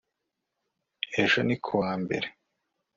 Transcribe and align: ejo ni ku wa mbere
ejo 1.21 1.39
ni 1.47 1.55
ku 1.63 1.73
wa 1.81 1.91
mbere 2.01 2.27